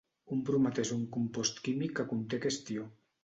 Un 0.35 0.39
bromat 0.45 0.79
és 0.83 0.91
un 0.95 1.03
compost 1.17 1.61
químic 1.67 1.95
que 1.99 2.05
conté 2.15 2.39
aquest 2.43 2.75
ió. 2.79 2.89